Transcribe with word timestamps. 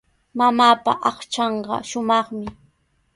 Mamaapa 0.37 0.91
aqchanqa 1.09 1.75
shumaqmi. 1.89 2.47